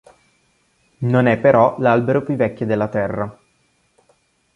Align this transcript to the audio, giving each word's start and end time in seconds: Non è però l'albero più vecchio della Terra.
Non 1.01 1.27
è 1.27 1.37
però 1.37 1.75
l'albero 1.77 2.23
più 2.23 2.35
vecchio 2.35 2.65
della 2.65 2.87
Terra. 2.87 3.39